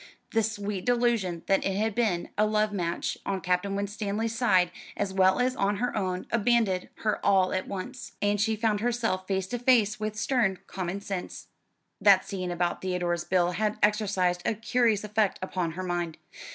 [0.31, 5.13] The sweet delusion that it had been a love match on Captain Winstanley's side, as
[5.13, 9.45] well as on her own, abandoned her all at once, and she found herself face
[9.49, 11.49] to face with stern common sense.
[12.01, 16.17] That scene about Theodore's bill had exercised a curious effect upon her mind.